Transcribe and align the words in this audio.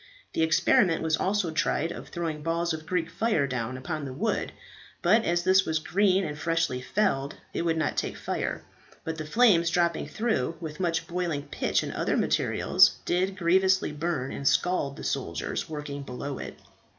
The 0.33 0.41
experiment 0.41 1.03
was 1.03 1.15
also 1.15 1.51
tried 1.51 1.91
of 1.91 2.07
throwing 2.07 2.41
balls 2.41 2.73
of 2.73 2.87
Greek 2.87 3.07
fire 3.07 3.45
down 3.45 3.77
upon 3.77 4.03
the 4.03 4.13
wood; 4.13 4.51
but 5.03 5.23
as 5.25 5.43
this 5.43 5.63
was 5.63 5.77
green 5.77 6.25
and 6.25 6.35
freshly 6.39 6.81
felled 6.81 7.35
it 7.53 7.61
would 7.65 7.77
not 7.77 7.97
take 7.97 8.17
fire, 8.17 8.63
but 9.03 9.17
the 9.19 9.25
flames 9.27 9.69
dropping 9.69 10.07
through, 10.07 10.57
with 10.59 10.79
much 10.79 11.05
boiling 11.05 11.43
pitch 11.51 11.83
and 11.83 11.93
other 11.93 12.17
materials, 12.17 12.95
did 13.05 13.37
grievously 13.37 13.91
burn 13.91 14.31
and 14.31 14.47
scald 14.47 14.97
the 14.97 15.03
soldiers 15.03 15.69
working 15.69 16.01
below 16.01 16.39
it. 16.39 16.57